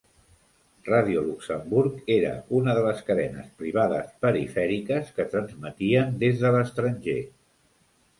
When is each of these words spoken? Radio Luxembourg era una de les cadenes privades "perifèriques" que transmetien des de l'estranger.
Radio 0.85 1.19
Luxembourg 1.25 1.99
era 2.13 2.31
una 2.59 2.73
de 2.77 2.85
les 2.85 3.03
cadenes 3.09 3.51
privades 3.59 4.09
"perifèriques" 4.27 5.13
que 5.19 5.27
transmetien 5.35 6.17
des 6.25 6.41
de 6.47 6.53
l'estranger. 6.57 7.19